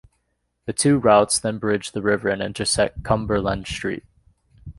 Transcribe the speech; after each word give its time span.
The 0.65 0.73
two 0.73 0.97
routes 0.97 1.37
then 1.37 1.59
bridge 1.59 1.91
the 1.91 2.01
river 2.01 2.29
and 2.29 2.41
intersect 2.41 3.03
Cumberland 3.03 3.67
Street. 3.67 4.03